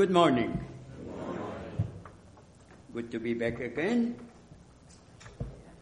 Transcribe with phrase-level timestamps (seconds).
[0.00, 0.58] Good morning.
[2.94, 4.16] Good to be back again.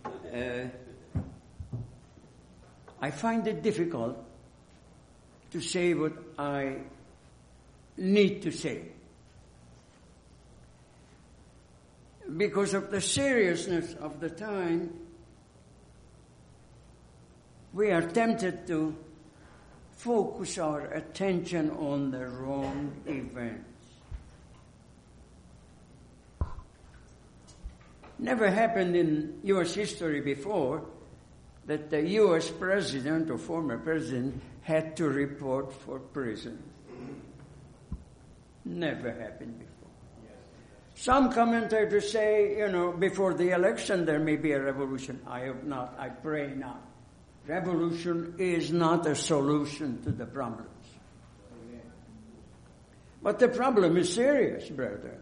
[0.04, 0.66] Uh,
[3.00, 4.18] I find it difficult
[5.52, 6.78] to say what I
[7.96, 8.86] need to say.
[12.36, 14.98] Because of the seriousness of the time,
[17.72, 18.96] we are tempted to
[19.92, 23.77] focus our attention on the wrong events.
[28.18, 29.74] Never happened in U.S.
[29.74, 30.84] history before
[31.66, 32.50] that the U.S.
[32.50, 36.62] president or former president had to report for prison.
[38.64, 39.74] Never happened before.
[40.94, 45.20] Some commentators say, you know, before the election there may be a revolution.
[45.26, 45.94] I hope not.
[45.98, 46.82] I pray not.
[47.46, 50.68] Revolution is not a solution to the problems.
[53.22, 55.18] But the problem is serious, brother.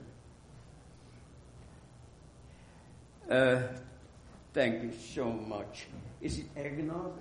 [3.30, 3.62] Uh,
[4.54, 5.86] thank you so much.
[6.20, 7.12] Is it eggnog?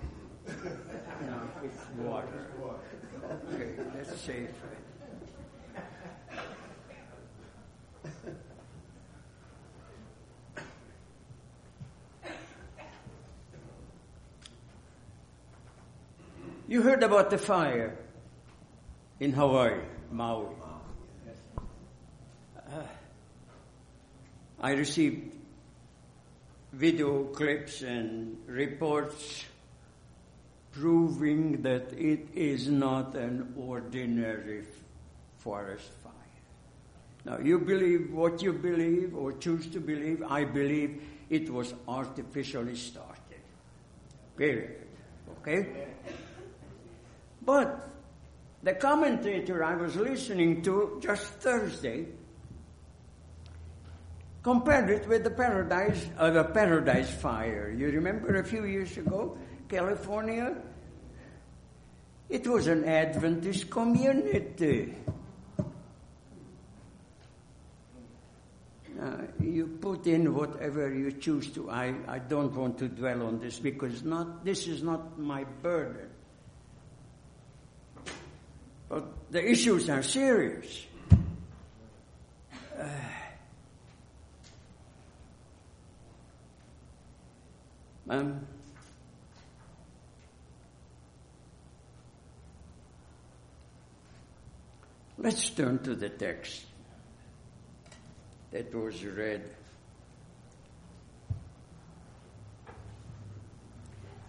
[0.46, 2.46] no, it's water.
[3.52, 4.50] Okay, that's safe.
[16.68, 17.96] You heard about the fire
[19.20, 20.46] in Hawaii, Maui.
[22.56, 22.82] Uh,
[24.60, 25.35] I received
[26.76, 29.46] video clips and reports
[30.72, 34.62] proving that it is not an ordinary
[35.38, 36.12] forest fire.
[37.24, 40.22] Now, you believe what you believe or choose to believe.
[40.28, 43.40] I believe it was artificially started.
[44.36, 44.82] Period.
[45.40, 45.86] Okay?
[47.40, 47.88] But
[48.62, 52.06] the commentator I was listening to just Thursday
[54.46, 57.68] compared it with the paradise, uh, the paradise fire.
[57.76, 59.36] You remember a few years ago,
[59.68, 60.54] California?
[62.28, 64.94] It was an Adventist community.
[69.02, 71.68] Uh, you put in whatever you choose to.
[71.68, 76.08] I, I don't want to dwell on this because not this is not my burden.
[78.88, 80.86] But the issues are serious.
[82.78, 82.84] Uh,
[88.08, 88.46] um,
[95.18, 96.64] let's turn to the text
[98.52, 99.50] that was read.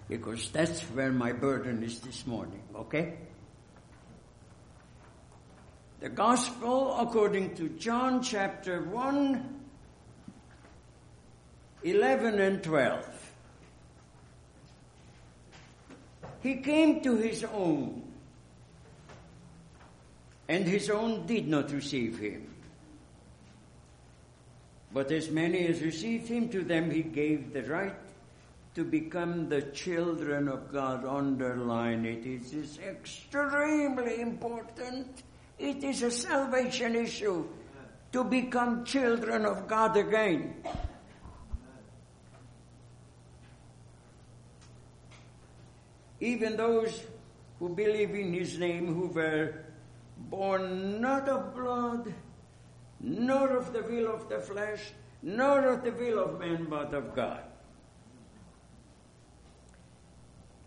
[0.10, 3.18] Because that's where my burden is this morning, okay?
[6.00, 9.60] The Gospel according to John chapter 1,
[11.84, 13.17] 11 and 12.
[16.42, 18.04] He came to his own,
[20.48, 22.54] and his own did not receive him.
[24.94, 27.96] But as many as received him, to them he gave the right
[28.76, 31.06] to become the children of God.
[31.06, 32.26] Underline it.
[32.26, 35.24] It is extremely important
[35.60, 37.48] it is a salvation issue
[38.12, 40.56] to become children of God again.
[46.20, 47.04] Even those
[47.60, 49.54] who believe in His name, who were
[50.18, 52.14] born not of blood,
[53.00, 54.92] nor of the will of the flesh,
[55.22, 57.44] nor of the will of man, but of God.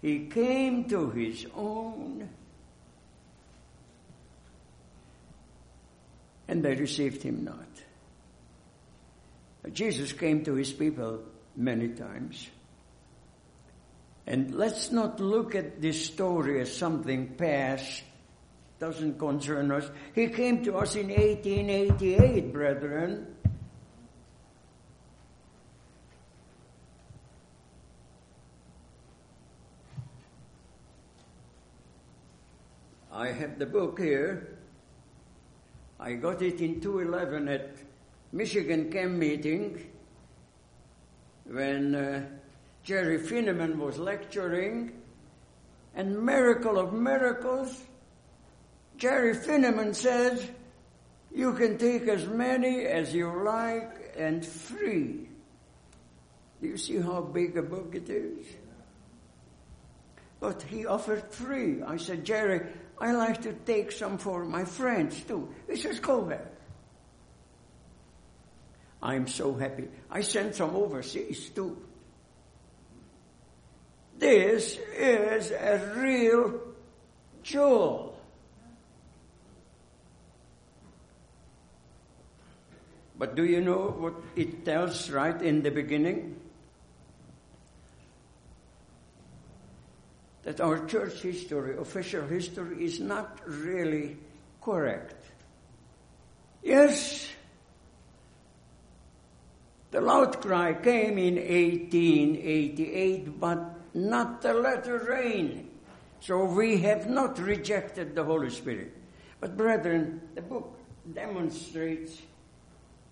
[0.00, 2.28] He came to His own
[6.50, 7.69] and they received him not.
[9.72, 11.21] Jesus came to his people
[11.55, 12.49] many times.
[14.26, 18.03] And let's not look at this story as something past,
[18.78, 19.91] doesn't concern us.
[20.14, 23.36] He came to us in 1888, brethren.
[33.12, 34.56] I have the book here.
[35.98, 37.77] I got it in 211 at
[38.33, 39.91] Michigan camp meeting
[41.45, 42.27] when uh,
[42.82, 44.92] Jerry Finneman was lecturing,
[45.94, 47.80] and miracle of miracles,
[48.97, 50.47] Jerry Finneman says,
[51.32, 55.28] you can take as many as you like and free.
[56.60, 58.47] Do you see how big a book it is?
[60.41, 61.83] But he offered free.
[61.83, 62.66] I said, Jerry,
[62.98, 65.54] I like to take some for my friends too.
[65.68, 66.48] He says, go ahead.
[69.03, 69.88] I'm so happy.
[70.10, 71.78] I sent some overseas too.
[74.30, 76.60] This is a real
[77.42, 78.16] jewel.
[83.18, 86.36] But do you know what it tells right in the beginning?
[90.44, 94.16] That our church history, official history, is not really
[94.62, 95.16] correct.
[96.62, 97.28] Yes,
[99.91, 105.71] the loud cry came in 1888, but not the latter rain.
[106.21, 108.97] So we have not rejected the Holy Spirit.
[109.41, 110.78] But brethren, the book
[111.13, 112.21] demonstrates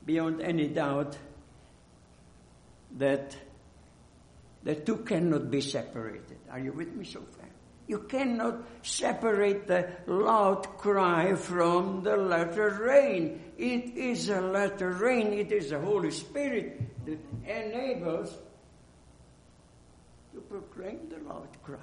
[0.05, 1.17] beyond any doubt
[2.99, 3.37] that
[4.63, 6.39] the two cannot be separated.
[6.51, 7.49] Are you with me so far?
[7.87, 13.41] You cannot separate the loud cry from the latter rain.
[13.57, 15.33] It is a latter rain.
[15.33, 18.37] It is the Holy Spirit that enables
[20.49, 21.79] proclaim the loud cry.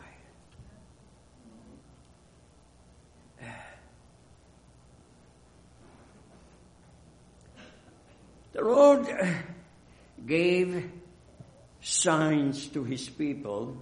[8.53, 9.05] The Lord
[10.25, 10.89] gave
[11.81, 13.75] signs to his people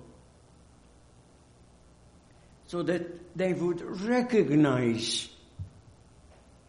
[2.65, 5.30] so that they would recognize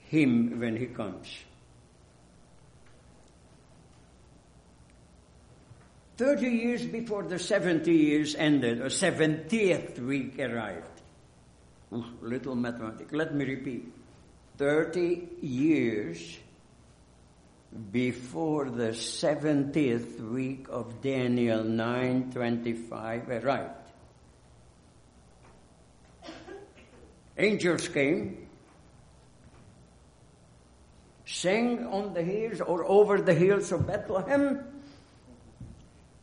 [0.00, 1.28] him when he comes.
[6.16, 11.02] Thirty years before the seventy years ended, a seventieth week arrived.
[11.90, 13.12] Oh, little mathematics.
[13.12, 13.92] Let me repeat.
[14.56, 16.38] Thirty years
[17.90, 23.90] before the seventieth week of Daniel 9:25 arrived.
[27.36, 28.46] Angels came,
[31.26, 34.73] sang on the hills or over the hills of Bethlehem,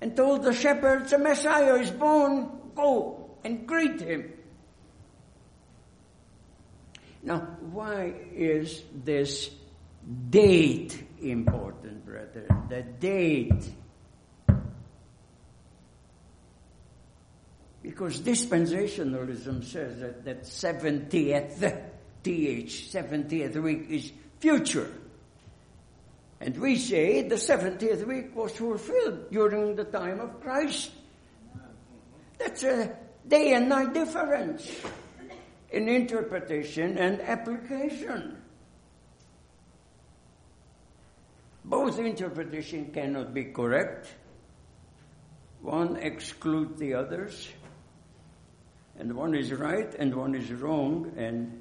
[0.01, 4.33] and told the shepherds, the Messiah is born, go and greet him.
[7.23, 7.39] Now,
[7.71, 9.51] why is this
[10.29, 12.47] date important, brethren?
[12.67, 13.71] The date
[17.81, 21.81] Because dispensationalism says that, that 70th,
[22.23, 24.91] TH, 70th week is future.
[26.41, 30.89] And we say the 70th week was fulfilled during the time of Christ.
[32.39, 32.97] That's a
[33.27, 34.67] day and night difference
[35.69, 38.41] in interpretation and application.
[41.63, 44.07] Both interpretation cannot be correct.
[45.61, 47.49] One excludes the others
[48.97, 51.60] and one is right and one is wrong and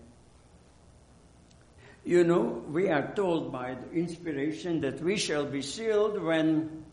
[2.04, 6.84] you know we are told by the inspiration that we shall be sealed when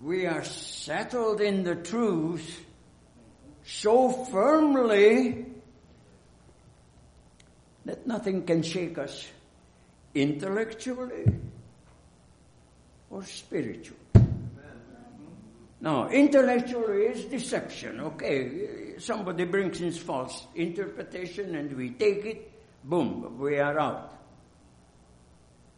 [0.00, 2.64] we are settled in the truth
[3.64, 5.46] so firmly
[7.84, 9.26] that nothing can shake us
[10.14, 11.24] intellectually
[13.10, 13.98] or spiritually
[15.84, 18.00] now, intellectually is deception.
[18.00, 22.52] Okay, somebody brings in false interpretation and we take it,
[22.84, 24.12] boom, we are out.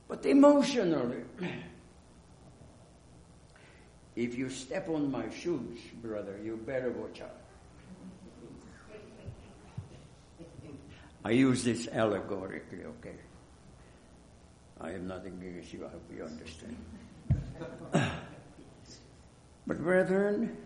[0.09, 1.23] But emotionally,
[4.17, 7.41] if you step on my shoes, brother, you better watch out.
[11.25, 13.17] I use this allegorically, okay?
[14.81, 16.77] I have nothing against you, I hope you understand.
[19.67, 20.57] But brethren,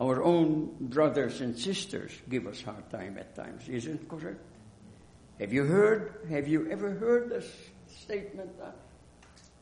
[0.00, 4.40] our own brothers and sisters give us hard time at times, isn't it correct?
[5.40, 7.50] Have you heard, have you ever heard this
[7.88, 8.58] statement?
[8.58, 8.76] That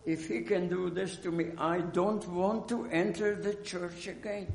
[0.05, 4.53] if he can do this to me, I don't want to enter the church again.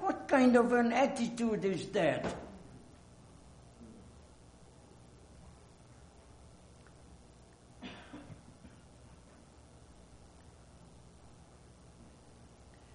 [0.00, 2.24] What kind of an attitude is that?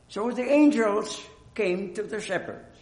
[0.07, 1.19] So the angels
[1.55, 2.77] came to the shepherds.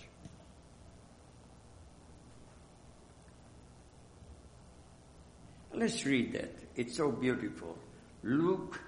[5.73, 6.53] Let's read that.
[6.75, 7.77] It's so beautiful.
[8.23, 8.79] Luke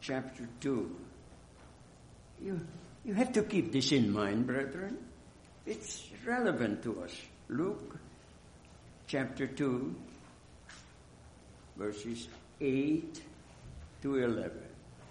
[0.00, 0.96] chapter 2.
[2.42, 2.60] You,
[3.04, 4.98] you have to keep this in mind, brethren.
[5.66, 7.14] It's relevant to us.
[7.48, 7.98] Luke
[9.06, 9.94] chapter 2,
[11.76, 12.28] verses
[12.60, 13.22] 8
[14.02, 14.52] to 11.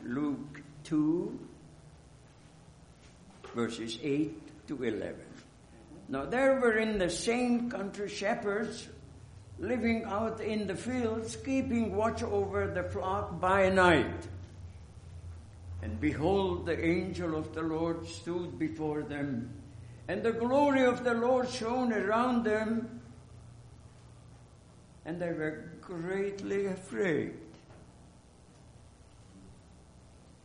[0.03, 1.39] Luke 2,
[3.53, 5.15] verses 8 to 11.
[6.07, 8.87] Now there were in the same country shepherds
[9.59, 14.27] living out in the fields, keeping watch over the flock by night.
[15.81, 19.49] And behold, the angel of the Lord stood before them,
[20.07, 23.01] and the glory of the Lord shone around them,
[25.05, 27.33] and they were greatly afraid.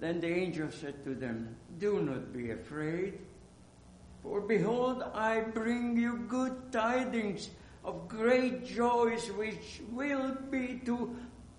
[0.00, 3.18] Then the angel said to them, Do not be afraid,
[4.22, 7.50] for behold, I bring you good tidings
[7.84, 11.14] of great joys which will be to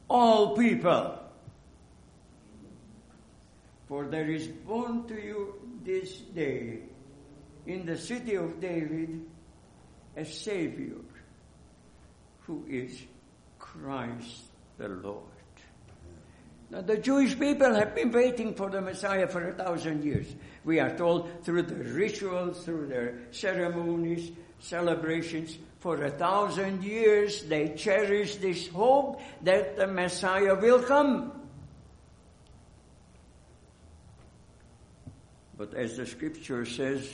[0.09, 1.19] all people.
[3.87, 6.79] For there is born to you this day
[7.67, 9.21] in the city of David
[10.17, 11.01] a Savior
[12.41, 12.99] who is
[13.59, 14.41] Christ
[14.77, 15.34] the Lord.
[16.69, 20.27] Now, the Jewish people have been waiting for the Messiah for a thousand years.
[20.63, 27.75] We are told through the rituals, through their ceremonies, celebrations, for a thousand years they
[27.75, 31.31] cherish this hope that the Messiah will come.
[35.57, 37.07] But as the scripture says,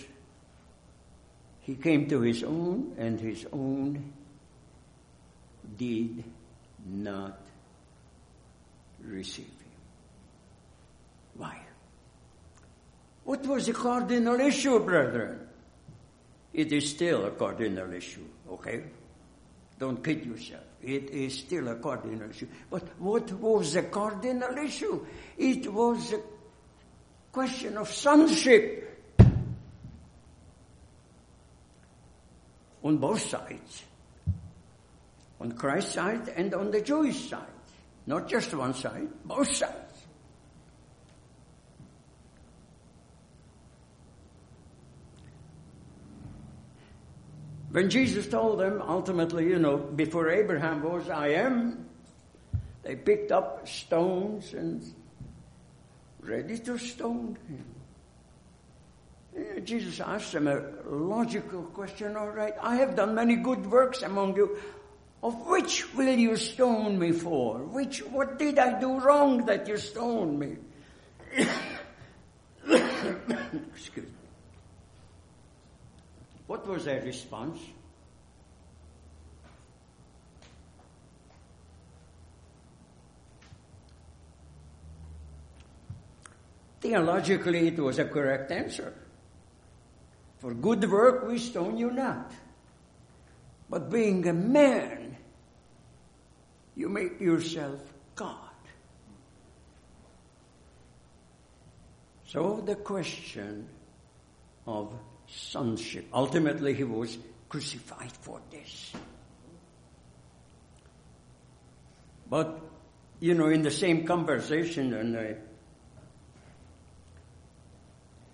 [1.60, 4.14] he came to his own, and his own
[5.78, 6.24] did
[6.86, 7.41] not
[9.06, 9.72] receive him.
[11.38, 11.60] Why?
[13.24, 15.48] What was the cardinal issue, brethren?
[16.54, 18.84] It is still a cardinal issue, okay?
[19.80, 20.64] Don't kid yourself.
[20.84, 22.48] It is still a cardinal issue.
[22.70, 25.06] But what was the cardinal issue?
[25.38, 26.20] It was a
[27.32, 28.88] question of sonship.
[32.84, 33.84] On both sides.
[35.40, 37.51] On Christ's side and on the Jewish side.
[38.06, 39.92] Not just one side, both sides.
[47.72, 51.86] When Jesus told them, ultimately, you know, before Abraham was, I am,
[52.84, 54.84] they picked up stones and
[56.20, 57.66] ready to stone him.
[59.64, 64.36] Jesus asked them a logical question, all right, I have done many good works among
[64.36, 64.58] you.
[65.24, 67.60] Of which will you stone me for?
[67.60, 70.58] Which, what did I do wrong that you stone me?
[72.66, 74.14] Excuse me.
[76.48, 77.60] What was their response?
[86.82, 88.94] Theologically, it was a correct answer.
[90.40, 92.32] For good work we stone you not.
[93.70, 95.11] But being a man,
[96.82, 97.80] you make yourself
[98.16, 98.38] God.
[102.26, 103.68] So the question
[104.66, 104.92] of
[105.28, 106.08] sonship.
[106.12, 107.18] Ultimately, he was
[107.50, 108.94] crucified for this.
[112.28, 112.60] But,
[113.20, 115.36] you know, in the same conversation, and I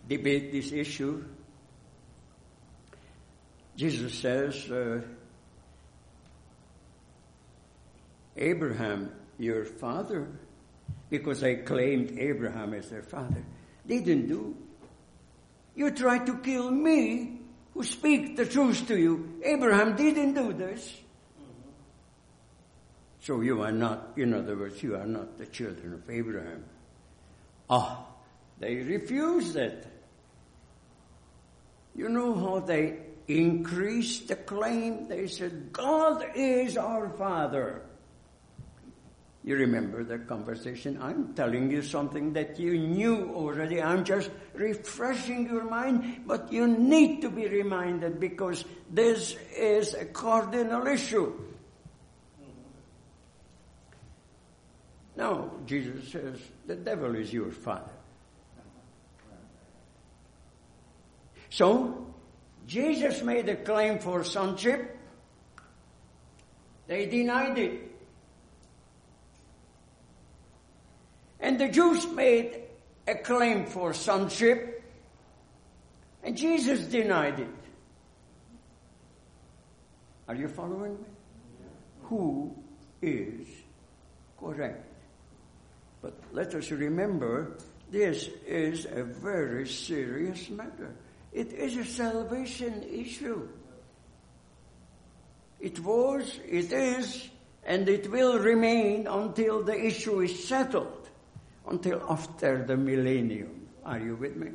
[0.07, 1.25] debate this issue,
[3.75, 5.01] Jesus says, uh,
[8.37, 10.27] Abraham, your father,
[11.09, 13.43] because I claimed Abraham as their father,
[13.85, 14.55] They didn't do
[15.77, 17.39] you tried to kill me,
[17.73, 19.39] who speak the truth to you.
[19.45, 20.91] Abraham didn't do this.
[23.21, 26.65] So you are not, in other words, you are not the children of Abraham.
[27.69, 28.07] Ah,
[28.57, 29.85] they refused it.
[31.95, 35.07] You know how they increased the claim?
[35.07, 37.83] They said, God is our Father.
[39.47, 40.99] You remember the conversation?
[41.01, 43.81] I'm telling you something that you knew already.
[43.81, 50.03] I'm just refreshing your mind, but you need to be reminded because this is a
[50.03, 51.31] cardinal issue.
[55.15, 57.95] Now, Jesus says, the devil is your father.
[61.51, 62.05] So,
[62.67, 64.97] Jesus made a claim for sonship.
[66.87, 67.86] They denied it.
[71.57, 72.61] And the Jews made
[73.07, 74.83] a claim for sonship,
[76.21, 77.49] and Jesus denied it.
[80.27, 81.05] Are you following me?
[82.03, 82.55] Who
[83.01, 83.47] is
[84.39, 84.85] correct?
[86.03, 87.57] But let us remember
[87.89, 90.93] this is a very serious matter.
[91.33, 93.49] It is a salvation issue.
[95.59, 97.27] It was, it is,
[97.65, 100.96] and it will remain until the issue is settled
[101.69, 103.67] until after the millennium.
[103.85, 104.51] Are you with me?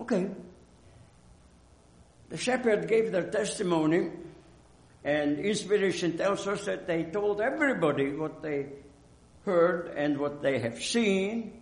[0.00, 0.30] Okay.
[2.30, 4.10] The shepherd gave their testimony,
[5.04, 8.66] and inspiration tells us that they told everybody what they
[9.44, 11.60] heard and what they have seen.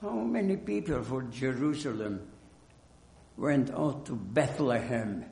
[0.00, 2.26] How many people for Jerusalem
[3.36, 5.24] went out to Bethlehem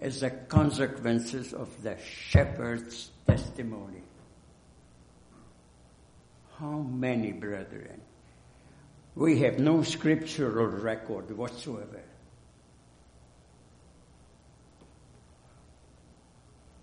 [0.00, 4.02] as the consequences of the shepherd's testimony?
[6.58, 8.00] How many, brethren?
[9.14, 12.02] We have no scriptural record whatsoever.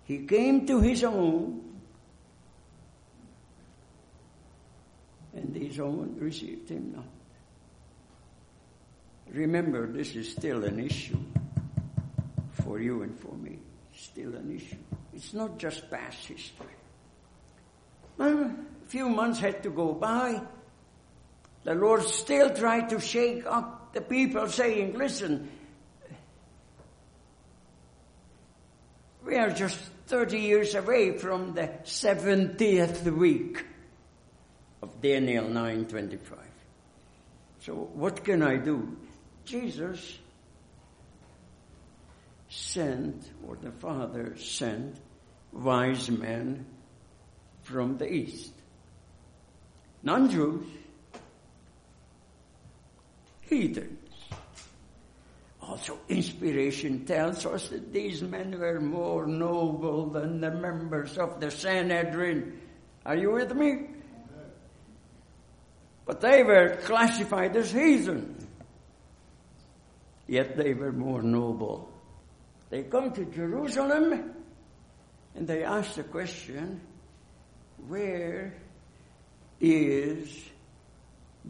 [0.04, 1.62] He came to his own,
[5.34, 7.17] and his own received him not.
[9.32, 11.18] Remember, this is still an issue
[12.62, 13.58] for you and for me.
[13.94, 14.76] Still an issue.
[15.12, 16.66] It's not just past history.
[18.16, 20.40] Well, a few months had to go by.
[21.64, 25.48] The Lord still tried to shake up the people saying, listen,
[29.24, 33.64] we are just 30 years away from the 70th week
[34.82, 36.18] of Daniel 9:25.
[37.60, 38.96] So what can I do?
[39.48, 40.18] Jesus
[42.48, 44.96] sent, or the Father sent,
[45.52, 46.66] wise men
[47.62, 48.52] from the east.
[50.02, 50.66] Non-Jews,
[53.42, 53.98] heathens.
[55.60, 61.50] Also, inspiration tells us that these men were more noble than the members of the
[61.50, 62.58] Sanhedrin.
[63.04, 63.86] Are you with me?
[66.06, 68.47] But they were classified as heathen.
[70.28, 71.90] Yet they were more noble.
[72.70, 74.34] They come to Jerusalem
[75.34, 76.80] and they ask the question,
[77.88, 78.54] where
[79.60, 80.44] is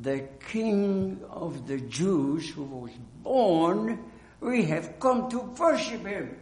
[0.00, 4.04] the King of the Jews who was born,
[4.40, 6.36] we have come to worship him.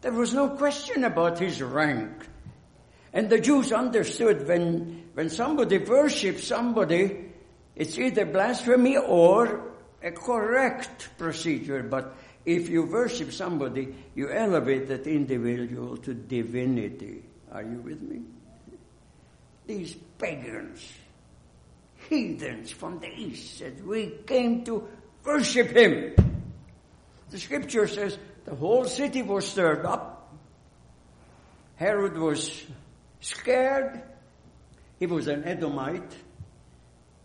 [0.00, 2.26] There was no question about his rank.
[3.12, 7.32] And the Jews understood when, when somebody worships somebody,
[7.76, 9.75] it's either blasphemy or
[10.06, 11.82] a correct procedure.
[11.82, 17.24] But if you worship somebody, you elevate that individual to divinity.
[17.52, 18.22] Are you with me?
[19.66, 20.80] These pagans
[22.08, 24.86] heathens from the east said, we came to
[25.24, 26.14] worship him.
[27.30, 30.32] The scripture says the whole city was stirred up.
[31.76, 32.64] Herod was
[33.20, 34.02] scared.
[34.98, 36.14] He was an Edomite,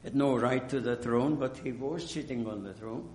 [0.04, 3.08] had no right to the throne, but he was sitting on the throne.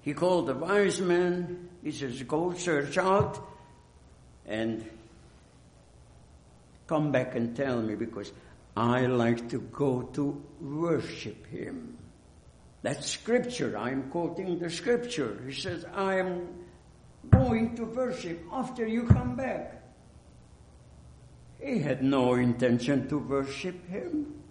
[0.00, 1.68] He called the wise men.
[1.82, 3.38] He says, go search out
[4.46, 4.84] and
[6.86, 8.32] come back and tell me because
[8.76, 11.96] I like to go to worship Him.
[12.82, 13.78] That's scripture.
[13.78, 15.38] I'm quoting the scripture.
[15.46, 16.48] He says, I am
[17.30, 19.82] going to worship after you come back.
[21.60, 24.41] He had no intention to worship Him.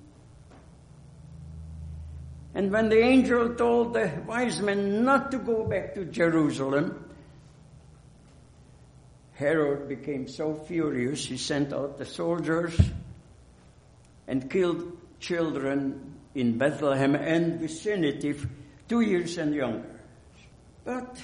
[2.54, 7.06] And when the angel told the wise men not to go back to Jerusalem,
[9.34, 12.80] Herod became so furious he sent out the soldiers
[14.28, 18.36] and killed children in Bethlehem and vicinity,
[18.88, 20.00] two years and younger.
[20.84, 21.18] But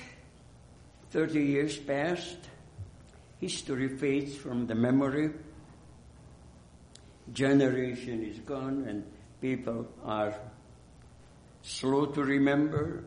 [1.12, 2.38] 30 years passed,
[3.40, 5.32] history fades from the memory,
[7.34, 9.04] generation is gone, and
[9.42, 10.34] people are
[11.68, 13.04] slow to remember.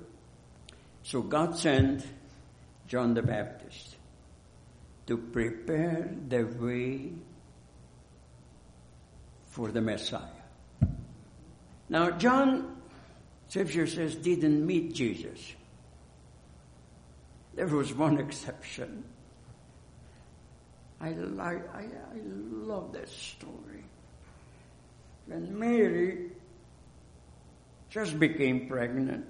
[1.02, 2.06] So God sent
[2.86, 3.96] John the Baptist
[5.06, 7.12] to prepare the way
[9.46, 10.20] for the Messiah.
[11.88, 12.76] Now, John,
[13.48, 15.54] Scripture says, didn't meet Jesus.
[17.54, 19.04] There was one exception.
[21.00, 23.84] I I, I love that story.
[25.26, 26.30] When Mary
[27.90, 29.26] just became pregnant,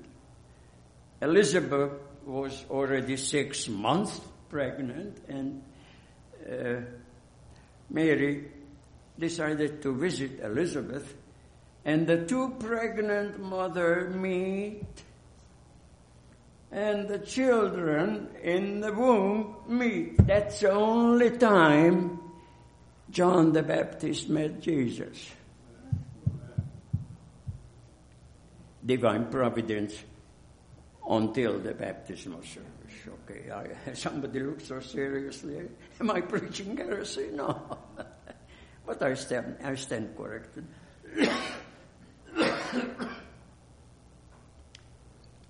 [1.23, 1.93] Elizabeth
[2.25, 5.63] was already six months pregnant, and
[6.51, 6.81] uh,
[7.89, 8.49] Mary
[9.19, 11.15] decided to visit Elizabeth,
[11.85, 14.85] and the two pregnant mother meet,
[16.71, 20.17] and the children in the womb meet.
[20.27, 22.21] That's the only time
[23.11, 25.31] John the Baptist met Jesus.
[28.85, 29.95] Divine providence
[31.09, 32.69] until the baptismal service.
[33.25, 35.69] Okay, I, somebody looks so seriously.
[36.01, 37.31] Am I preaching heresy?
[37.33, 37.79] No.
[38.87, 40.65] But I stand, I stand corrected.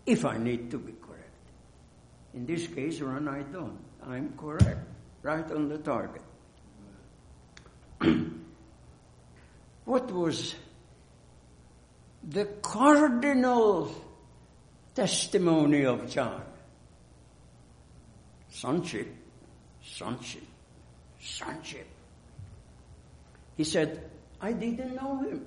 [0.04, 1.30] if I need to be correct.
[2.34, 3.78] In this case, Ron, I don't.
[4.06, 4.86] I'm correct,
[5.22, 6.22] right on the target.
[9.84, 10.54] what was
[12.22, 13.94] the cardinal
[14.94, 16.42] testimony of John?
[18.50, 19.08] Sonship,
[19.82, 20.42] sonship,
[21.20, 21.86] sonship.
[23.56, 25.46] He said, I didn't know him.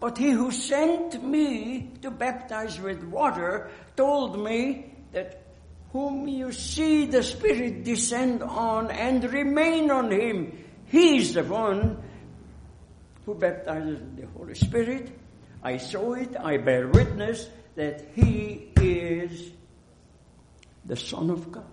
[0.00, 5.42] But he who sent me to baptize with water told me that
[5.92, 12.02] whom you see the Spirit descend on and remain on him, he is the one
[13.28, 15.12] who baptizes in the Holy Spirit.
[15.62, 19.52] I saw it, I bear witness that he is
[20.86, 21.70] the Son of God.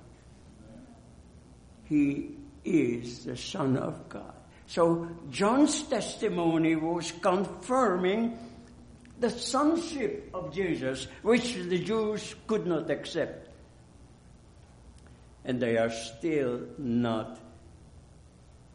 [1.86, 4.34] He is the Son of God.
[4.68, 8.38] So John's testimony was confirming
[9.18, 13.48] the sonship of Jesus, which the Jews could not accept.
[15.46, 17.40] And they are still not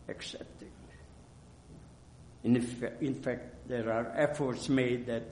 [0.09, 0.71] accepting.
[2.43, 2.57] In,
[3.01, 5.25] in fact, there are efforts made that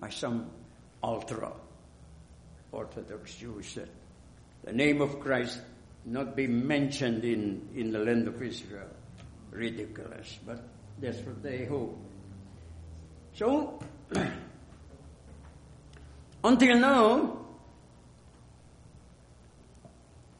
[0.00, 0.50] by some
[1.02, 1.52] ultra
[2.72, 3.88] Orthodox Jews that
[4.64, 5.60] the name of Christ
[6.04, 8.88] not be mentioned in, in the land of Israel.
[9.50, 10.62] Ridiculous, but
[11.00, 11.98] that's what they hope.
[13.34, 13.80] So,
[16.44, 17.38] until now,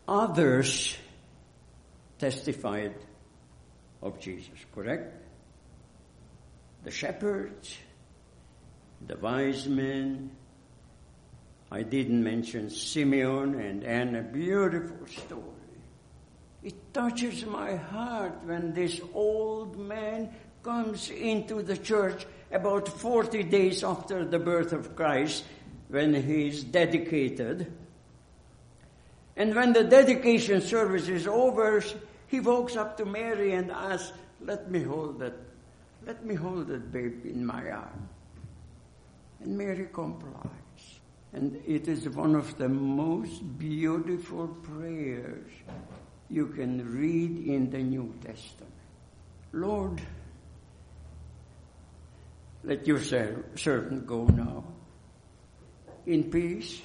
[0.08, 0.96] others
[2.18, 2.94] testified
[4.04, 5.12] of Jesus, correct?
[6.84, 7.76] The shepherds,
[9.04, 10.30] the wise men,
[11.72, 15.42] I didn't mention Simeon and Anna, beautiful story.
[16.62, 20.30] It touches my heart when this old man
[20.62, 25.44] comes into the church about 40 days after the birth of Christ
[25.88, 27.72] when he is dedicated.
[29.36, 31.82] And when the dedication service is over,
[32.26, 35.34] he walks up to Mary and asks, let me hold that,
[36.06, 38.08] let me hold that baby in my arm.
[39.40, 40.50] And Mary complies.
[41.32, 45.50] And it is one of the most beautiful prayers
[46.30, 48.72] you can read in the New Testament.
[49.52, 50.00] Lord,
[52.62, 54.64] let your servant go now
[56.06, 56.80] in peace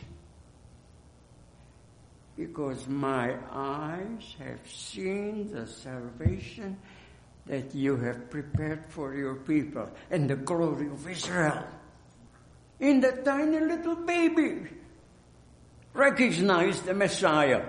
[2.40, 6.78] because my eyes have seen the salvation
[7.46, 11.68] that you have prepared for your people and the glory of Israel
[12.80, 14.68] in the tiny little baby
[15.94, 17.66] recognized the Messiah.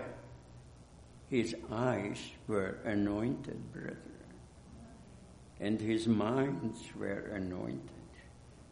[1.29, 3.99] His eyes were anointed, brethren,
[5.59, 7.91] and his minds were anointed.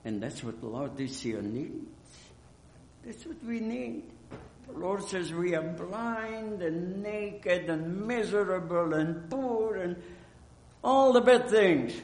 [0.04, 1.90] And that's what Laodicea needs.
[3.04, 4.04] That's what we need.
[4.68, 9.96] The Lord says we are blind and naked and miserable and poor and
[10.84, 11.94] all the bad things.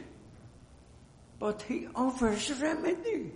[1.39, 3.33] But He offers remedy.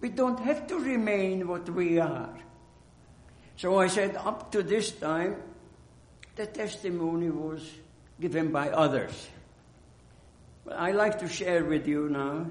[0.00, 2.34] We don't have to remain what we are.
[3.56, 5.36] So I said, up to this time,
[6.36, 7.70] the testimony was
[8.18, 9.28] given by others.
[10.64, 12.46] But I like to share with you now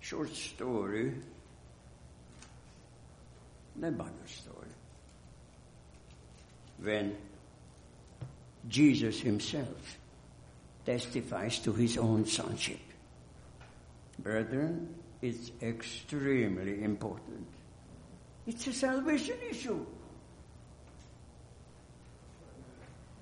[0.00, 1.14] short story,
[3.76, 4.74] the Bible story,
[6.82, 7.16] when
[8.68, 9.98] Jesus himself
[10.84, 12.80] testifies to his own sonship.
[14.18, 17.46] Brethren, it's extremely important.
[18.46, 19.84] It's a salvation issue.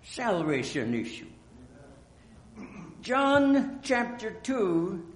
[0.02, 1.26] Salvation issue.
[3.02, 5.06] John chapter 2,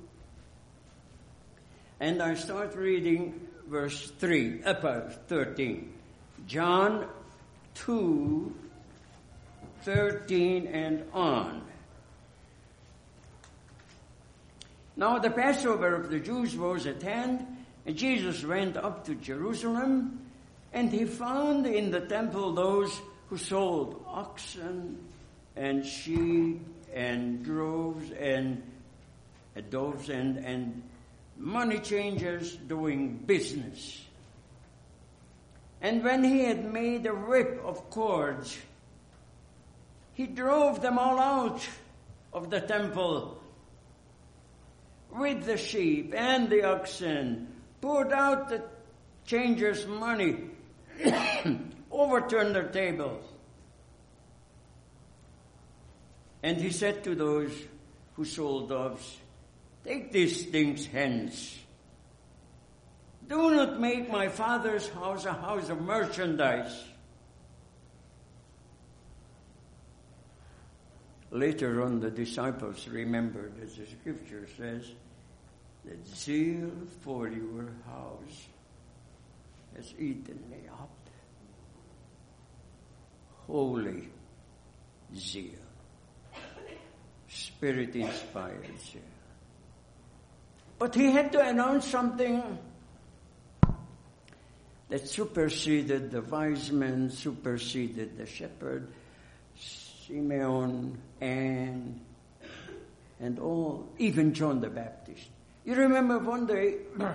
[2.01, 3.42] and I start reading
[3.73, 5.93] verse 3, uh, 13.
[6.47, 7.09] John
[7.75, 8.55] 2,
[9.81, 11.63] 13 and on.
[14.95, 17.47] Now the Passover of the Jews was at hand,
[17.87, 20.21] and Jesus went up to Jerusalem,
[20.75, 24.99] and he found in the temple those who sold oxen
[25.57, 26.61] and sheep
[26.93, 28.63] and droves and
[29.71, 30.83] doves and, and
[31.37, 34.05] money changers doing business.
[35.81, 38.57] And when he had made a whip of cords,
[40.15, 41.67] he drove them all out
[42.33, 43.43] of the temple
[45.11, 47.49] with the sheep and the oxen,
[47.81, 48.63] poured out the
[49.27, 50.37] changers' money,
[51.91, 53.25] overturned their tables.
[56.43, 57.53] And he said to those
[58.15, 59.19] who sold doves,
[59.85, 61.59] Take these things hence.
[63.29, 66.85] Do not make my father's house a house of merchandise.
[71.31, 74.91] Later on, the disciples remembered, as the scripture says,
[75.85, 78.47] that zeal for your house
[79.75, 80.91] has eaten me up.
[83.47, 84.09] Holy
[85.17, 85.59] zeal.
[87.29, 89.12] Spirit inspired zeal.
[90.83, 92.59] But he had to announce something
[94.89, 98.89] that superseded the wise men, superseded the shepherd,
[99.55, 102.01] Simeon, and
[103.21, 105.29] and all, even John the Baptist.
[105.65, 106.79] You remember one day,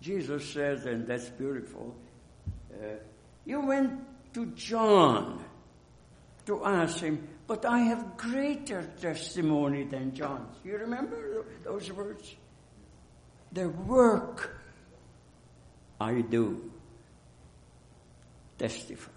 [0.00, 1.96] Jesus says, and that's beautiful,
[2.72, 2.90] uh,
[3.44, 3.90] you went
[4.34, 5.44] to John
[6.46, 10.56] to ask him, but I have greater testimony than John's.
[10.64, 12.34] You remember those words?
[13.52, 14.60] The work
[16.00, 16.70] I do
[18.58, 19.10] testify.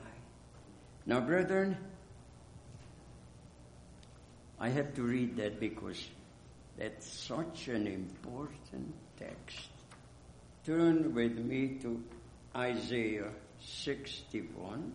[1.05, 1.77] Now, brethren,
[4.59, 6.03] I have to read that because
[6.77, 9.69] that's such an important text.
[10.65, 12.03] Turn with me to
[12.55, 14.93] Isaiah 61.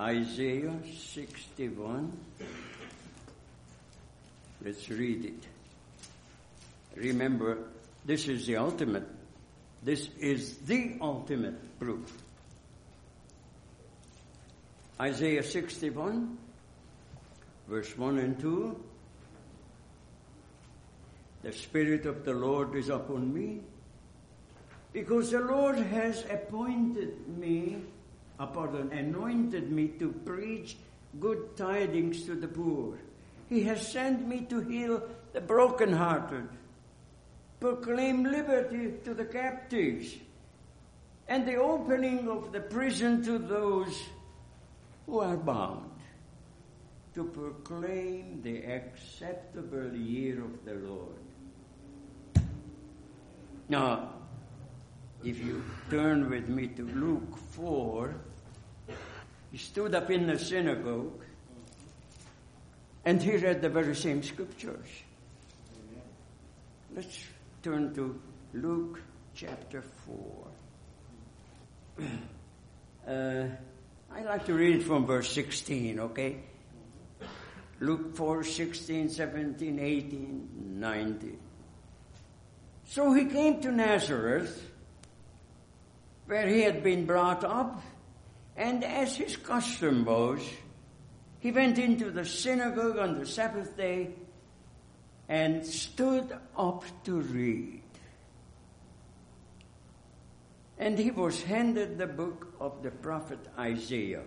[0.00, 2.10] Isaiah 61.
[4.64, 5.46] Let's read it.
[6.96, 7.58] Remember,
[8.06, 9.06] this is the ultimate.
[9.82, 12.10] This is the ultimate proof.
[14.98, 16.38] Isaiah 61,
[17.68, 18.84] verse 1 and 2.
[21.42, 23.60] The Spirit of the Lord is upon me,
[24.94, 27.82] because the Lord has appointed me,
[28.40, 30.76] upon anointed me to preach
[31.20, 32.98] good tidings to the poor.
[33.48, 36.48] He has sent me to heal the brokenhearted,
[37.60, 40.16] proclaim liberty to the captives,
[41.28, 44.02] and the opening of the prison to those
[45.06, 45.90] who are bound
[47.14, 51.18] to proclaim the acceptable year of the Lord.
[53.68, 54.14] Now,
[55.22, 58.14] if you turn with me to Luke 4,
[59.50, 61.22] he stood up in the synagogue
[63.04, 64.88] and he read the very same scriptures.
[66.94, 67.24] Let's
[67.62, 68.20] turn to
[68.54, 69.00] Luke
[69.34, 70.46] chapter 4.
[73.08, 73.46] Uh,
[74.14, 76.36] I like to read from verse 16, okay?
[77.80, 81.38] Luke 4, 16, 17, 18, 19.
[82.84, 84.70] So he came to Nazareth,
[86.26, 87.82] where he had been brought up,
[88.56, 90.40] and as his custom was,
[91.38, 94.10] he went into the synagogue on the Sabbath day
[95.28, 97.82] and stood up to read.
[100.78, 104.24] And he was handed the book of the prophet Isaiah.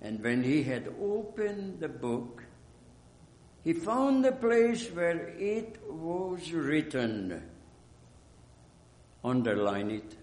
[0.00, 2.44] And when he had opened the book,
[3.62, 7.42] he found the place where it was written.
[9.24, 10.16] Underline it,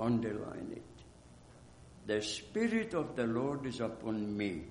[0.00, 0.87] underline it.
[2.08, 4.62] The Spirit of the Lord is upon me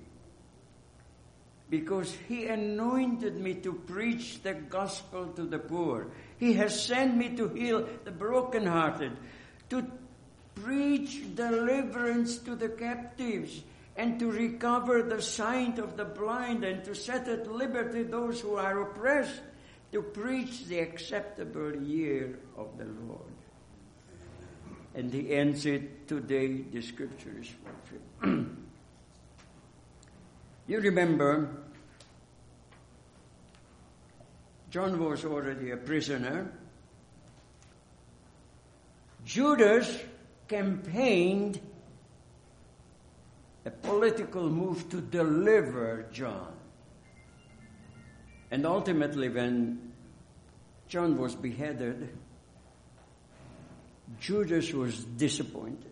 [1.69, 6.07] because he anointed me to preach the gospel to the poor.
[6.39, 9.11] He has sent me to heal the brokenhearted,
[9.69, 9.85] to
[10.55, 13.61] preach deliverance to the captives
[13.95, 18.55] and to recover the sight of the blind and to set at liberty those who
[18.55, 19.41] are oppressed,
[19.91, 23.36] to preach the acceptable year of the Lord.
[24.97, 27.47] And he ends it today, the scripture is
[28.19, 28.47] fulfilled.
[30.67, 31.49] you remember,
[34.69, 36.51] John was already a prisoner
[39.27, 40.03] Judas
[40.47, 41.59] campaigned
[43.65, 46.53] a political move to deliver John.
[48.49, 49.91] And ultimately, when
[50.87, 52.07] John was beheaded,
[54.19, 55.91] Judas was disappointed.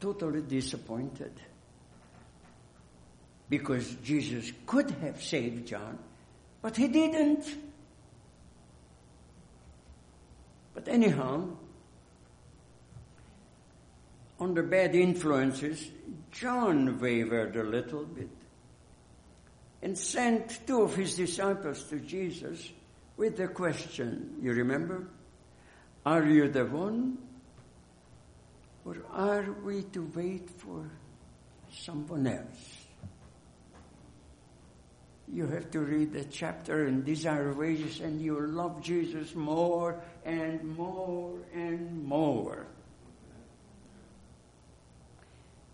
[0.00, 1.32] Totally disappointed.
[3.48, 5.98] Because Jesus could have saved John,
[6.62, 7.44] but he didn't.
[10.74, 11.48] But anyhow,
[14.38, 15.90] under bad influences,
[16.30, 18.30] John wavered a little bit
[19.82, 22.70] and sent two of his disciples to Jesus
[23.16, 25.06] with the question, you remember?
[26.04, 27.18] Are you the one?
[28.84, 30.90] Or are we to wait for
[31.70, 32.80] someone else?
[35.32, 40.76] you have to read the chapter in Desire Ages and you'll love Jesus more and
[40.76, 42.66] more and more.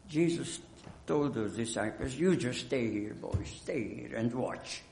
[0.08, 0.60] Jesus
[1.06, 4.82] told those disciples, you just stay here, boys, stay here and watch.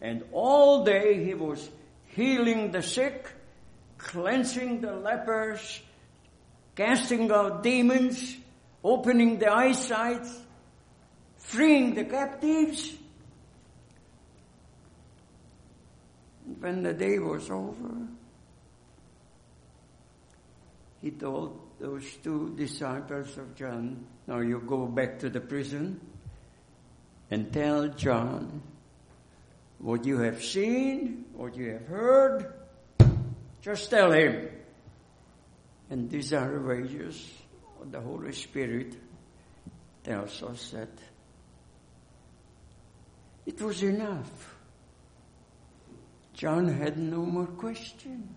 [0.00, 1.68] And all day he was
[2.08, 3.26] healing the sick,
[4.04, 5.80] cleansing the lepers,
[6.76, 8.36] casting out demons,
[8.82, 10.26] opening the eyesight,
[11.38, 12.94] freeing the captives.
[16.60, 18.08] When the day was over,
[21.00, 26.00] he told those two disciples of John, now you go back to the prison
[27.30, 28.62] and tell John
[29.78, 32.52] what you have seen, what you have heard.
[33.64, 34.46] Just tell him.
[35.88, 37.32] And these are the wages
[37.80, 38.94] of the Holy Spirit
[40.02, 40.90] tells us that
[43.46, 44.54] it was enough.
[46.34, 48.34] John had no more question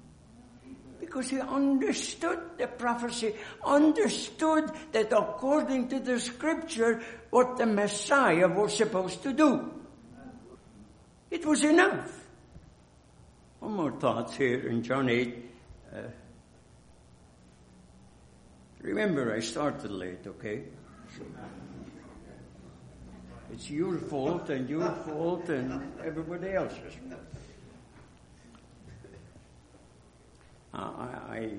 [0.98, 3.36] because he understood the prophecy,
[3.66, 9.74] understood that according to the scripture, what the Messiah was supposed to do.
[11.30, 12.27] It was enough.
[13.60, 15.52] One more thought here in John 8.
[15.91, 15.98] Uh,
[18.82, 20.63] remember, I started late, okay?
[23.52, 26.93] It's your fault and your fault and everybody else's.
[30.74, 31.50] I, I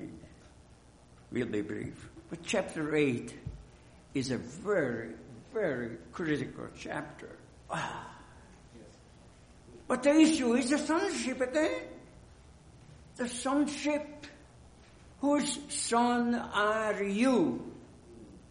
[1.31, 2.09] will be brief.
[2.29, 3.35] But chapter 8
[4.13, 5.15] is a very,
[5.53, 7.35] very critical chapter.
[7.69, 8.08] Ah.
[9.89, 11.81] But the issue is the sonship again.
[13.15, 14.27] The sonship.
[15.19, 17.73] Whose son are you?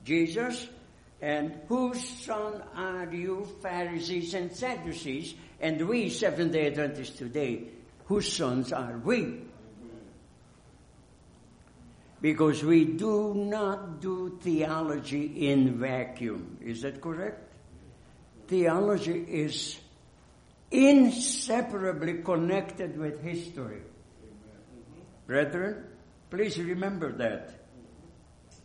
[0.04, 0.66] Jesus.
[1.22, 5.34] And whose son are you, Pharisees and Sadducees?
[5.60, 7.68] And we, Seventh day Adventists today,
[8.06, 9.42] whose sons are we?
[12.20, 16.58] Because we do not do theology in vacuum.
[16.60, 17.54] Is that correct?
[18.48, 19.78] Theology is
[20.70, 23.82] inseparably connected with history.
[25.26, 25.84] Brethren,
[26.30, 27.54] please remember that.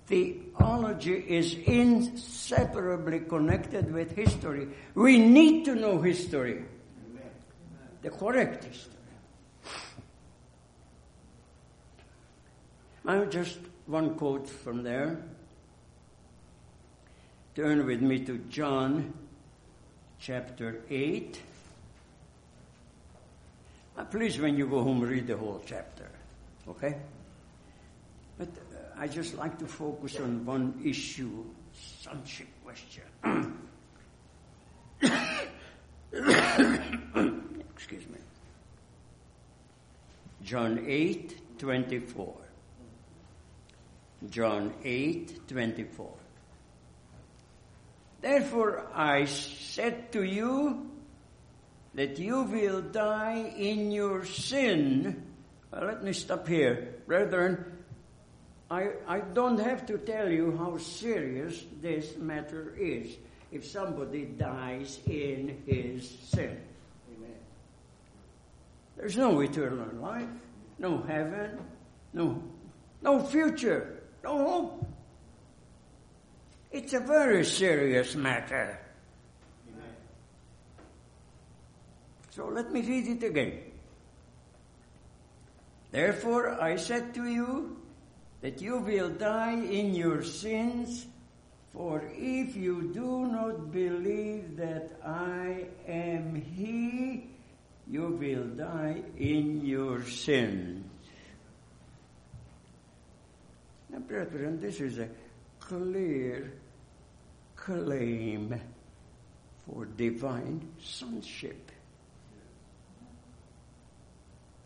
[0.05, 4.67] Theology is inseparably connected with history.
[4.95, 6.65] We need to know history.
[8.01, 8.91] The correct history.
[13.05, 15.21] Now, just one quote from there.
[17.55, 19.13] Turn with me to John
[20.19, 21.39] chapter 8.
[23.95, 26.09] Now, please, when you go home, read the whole chapter.
[26.67, 26.97] Okay?
[28.37, 33.03] But uh, I just like to focus on one issue sonship question.
[37.75, 38.17] Excuse me.
[40.43, 42.35] John 8 24.
[44.29, 46.13] John 8 24.
[48.21, 50.92] Therefore I said to you
[51.95, 55.23] that you will die in your sin.
[55.71, 56.95] Well, let me stop here.
[57.05, 57.65] Brethren,
[58.69, 63.15] I, I don't have to tell you how serious this matter is
[63.51, 66.57] if somebody dies in his sin.
[67.15, 67.37] Amen.
[68.97, 70.29] There's no eternal life,
[70.79, 71.59] no heaven,
[72.13, 72.41] no,
[73.01, 73.99] no future.
[74.23, 74.87] No hope.
[76.71, 78.79] It's a very serious matter.
[82.33, 83.59] So let me read it again.
[85.91, 87.77] Therefore I said to you
[88.41, 91.05] that you will die in your sins,
[91.71, 97.29] for if you do not believe that I am He,
[97.87, 100.89] you will die in your sins.
[103.91, 105.09] Now, brethren, this is a
[105.59, 106.51] clear
[107.55, 108.59] claim
[109.67, 111.69] for divine sonship.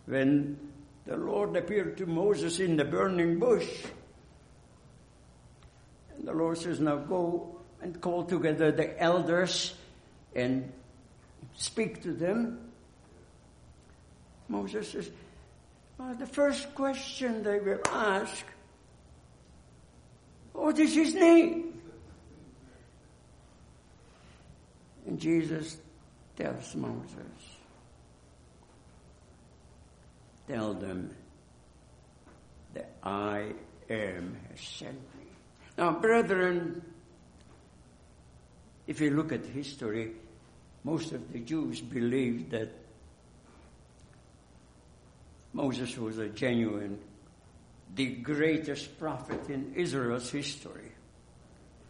[0.08, 0.58] When
[1.06, 3.70] the Lord appeared to Moses in the burning bush,
[6.18, 9.76] and the Lord says, Now go and call together the elders
[10.36, 10.72] and
[11.56, 12.60] speak to them.
[14.50, 15.12] Moses says,
[15.98, 18.46] well, the first question they will ask
[20.54, 21.80] what is his name?
[25.06, 25.78] And Jesus
[26.36, 27.57] tells Moses,
[30.48, 31.14] Tell them
[32.74, 33.52] that I
[33.90, 35.26] am sent me.
[35.78, 36.82] Now, brethren,
[38.88, 40.14] if you look at history,
[40.84, 42.70] most of the Jews believed that
[45.54, 47.00] Moses was a genuine,
[47.96, 50.92] the greatest prophet in Israel's history.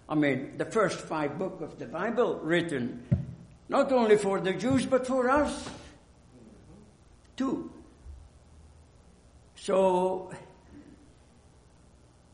[0.09, 3.03] I mean, the first five books of the Bible written
[3.69, 5.69] not only for the Jews but for us
[7.35, 7.71] too.
[9.67, 10.31] So,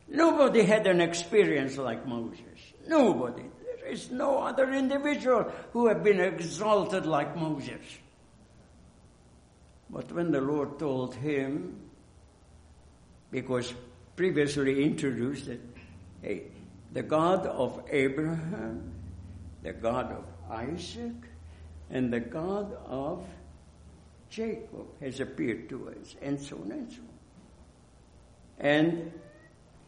[0.08, 2.60] nobody had an experience like Moses.
[2.88, 3.42] Nobody.
[3.42, 7.82] There is no other individual who have been exalted like Moses.
[9.90, 11.80] But when the Lord told him,
[13.32, 13.74] because
[14.16, 15.62] previously introduced that,
[16.22, 16.44] hey,
[16.92, 18.94] the God of Abraham,
[19.64, 21.16] the God of Isaac,
[21.90, 23.26] and the God of
[24.30, 27.13] Jacob has appeared to us, and so on and so on.
[28.60, 29.12] And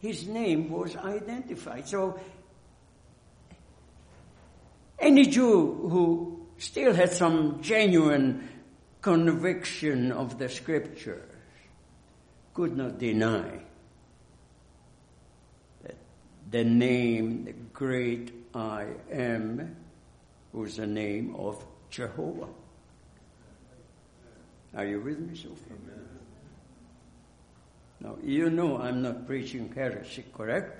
[0.00, 1.88] his name was identified.
[1.88, 2.18] So,
[4.98, 8.48] any Jew who still had some genuine
[9.00, 11.30] conviction of the scriptures
[12.54, 13.60] could not deny
[15.82, 15.96] that
[16.50, 19.76] the name, the great I am,
[20.52, 22.48] was the name of Jehovah.
[24.74, 26.05] Are you with me so far?
[28.06, 30.78] Now, you know I'm not preaching heresy, correct?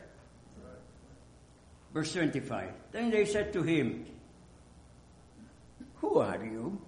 [1.93, 2.71] Verse 25.
[2.93, 4.07] Then they said to him,
[5.97, 6.81] Who are you?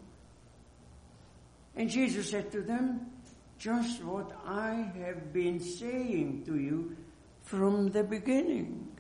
[1.75, 3.11] And Jesus said to them,
[3.59, 6.97] Just what I have been saying to you
[7.43, 8.97] from the beginning.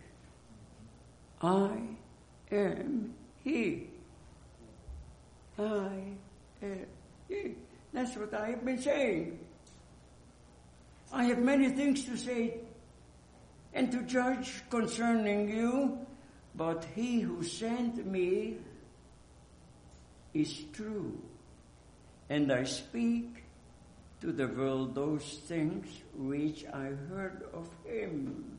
[1.41, 1.71] I
[2.51, 3.15] am
[3.45, 3.87] He.
[5.57, 6.17] I
[6.63, 6.87] am
[7.29, 7.55] He.
[7.93, 9.39] That's what I have been saying.
[11.13, 12.61] I have many things to say
[13.73, 15.99] and to judge concerning you,
[16.55, 18.57] but he who sent me
[20.35, 21.19] is true
[22.29, 23.45] and I speak
[24.21, 25.87] to the world those things
[26.17, 28.59] which I heard of him,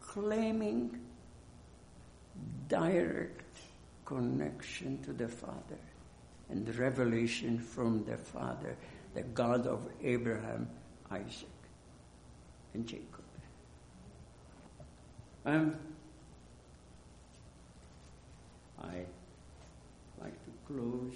[0.00, 0.98] claiming
[2.68, 3.56] direct
[4.04, 5.78] connection to the Father
[6.50, 8.76] and revelation from the Father,
[9.14, 10.68] the God of Abraham,
[11.10, 11.48] Isaac,
[12.74, 13.24] and Jacob.
[15.46, 15.76] Um,
[18.82, 19.04] I
[20.20, 21.14] like to close.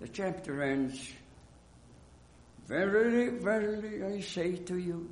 [0.00, 1.12] The chapter ends,
[2.68, 5.08] Verily, verily, I say to you,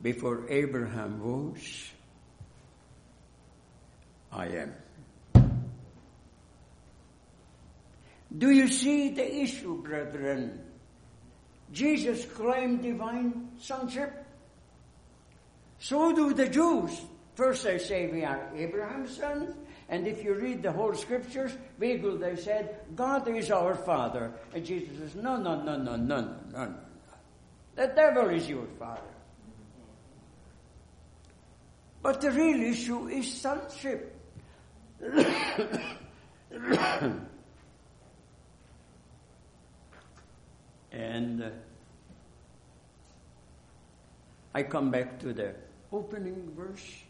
[0.00, 1.90] before Abraham was,
[4.32, 4.72] I am.
[8.34, 10.60] Do you see the issue, brethren?
[11.72, 14.24] Jesus claimed divine sonship.
[15.78, 17.00] So do the Jews.
[17.34, 19.54] First they say we are Abraham's sons,
[19.88, 24.32] and if you read the whole scriptures, Beagle, they said, God is our Father.
[24.54, 26.20] And Jesus says, no, no, no, no, no, no,
[26.50, 26.74] no, no.
[27.74, 29.02] The devil is your father.
[32.02, 34.18] But the real issue is sonship.
[41.16, 41.50] and uh,
[44.54, 45.54] I come back to the
[45.92, 47.02] opening verse.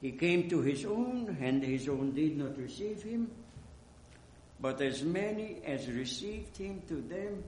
[0.00, 3.30] He came to his own, and his own did not receive him.
[4.60, 7.42] But as many as received him, to them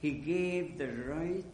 [0.00, 1.44] he gave the right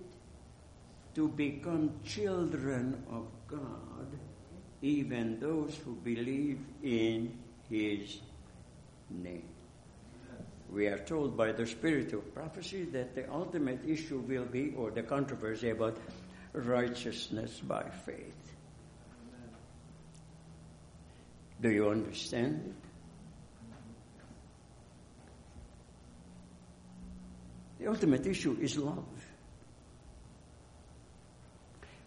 [1.15, 4.07] to become children of God,
[4.83, 7.37] even those who believe in
[7.69, 8.19] his
[9.11, 9.49] name.
[10.71, 14.91] We are told by the spirit of prophecy that the ultimate issue will be, or
[14.91, 15.97] the controversy about
[16.53, 18.55] righteousness by faith.
[21.61, 22.75] Do you understand it?
[27.81, 29.05] The ultimate issue is love.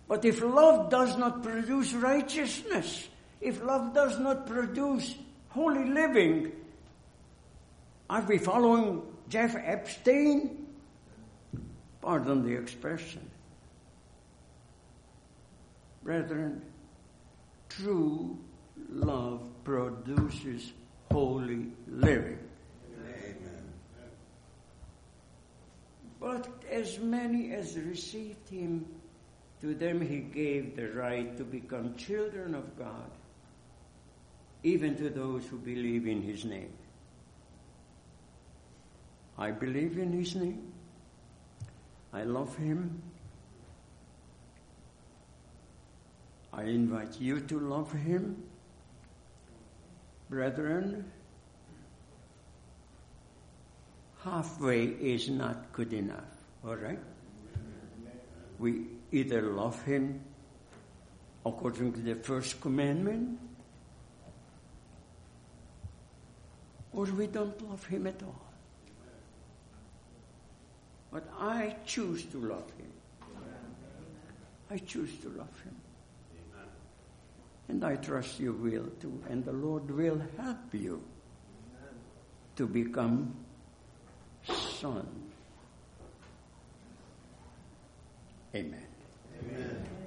[0.08, 3.08] But if love does not produce righteousness,
[3.42, 5.16] if love does not produce
[5.50, 6.52] holy living,
[8.10, 10.68] are be following Jeff Epstein?
[12.02, 13.30] Pardon the expression.
[16.04, 16.62] Brethren,
[17.70, 18.38] true
[18.90, 20.74] love produces
[21.12, 22.40] holy living.
[23.00, 23.38] Amen.
[26.20, 28.86] But as many as received him,
[29.62, 33.10] to them he gave the right to become children of God,
[34.64, 36.74] even to those who believe in his name.
[39.38, 40.72] I believe in His name.
[42.14, 43.02] I love Him.
[46.54, 48.44] I invite you to love Him.
[50.30, 51.12] Brethren,
[54.24, 56.30] halfway is not good enough,
[56.66, 57.00] all right?
[58.60, 60.22] We either love Him
[61.46, 63.40] according to the first commandment,
[66.94, 68.43] or we don't love Him at all.
[71.14, 72.92] But I choose to love Him.
[74.72, 75.76] I choose to love Him.
[77.70, 79.22] And I trust you will too.
[79.30, 81.04] And the Lord will help you
[82.56, 83.36] to become
[84.48, 85.08] son.
[88.56, 88.86] Amen.
[89.40, 90.03] Amen.